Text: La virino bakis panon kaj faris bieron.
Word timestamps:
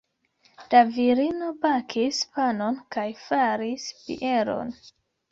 La 0.69 0.79
virino 0.93 1.49
bakis 1.65 2.21
panon 2.37 2.79
kaj 2.95 3.03
faris 3.25 3.85
bieron. 4.07 4.73